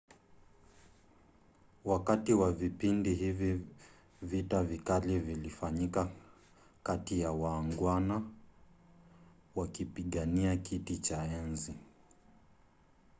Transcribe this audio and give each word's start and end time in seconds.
wakati 1.85 2.33
wa 2.33 2.51
vipindi 2.51 3.13
hivi 3.13 3.61
vita 4.21 4.63
vikali 4.63 5.19
vilifanyika 5.19 6.09
kati 6.83 7.19
ya 7.19 7.31
waangwana 7.31 8.21
wakipigania 9.55 10.57
kiti 10.57 10.97
cha 10.97 11.23
enzi 11.25 11.73